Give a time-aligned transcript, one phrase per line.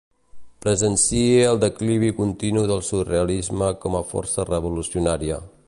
[0.65, 5.39] Presencie el declivi continu del surrealisme com a força revolucionària.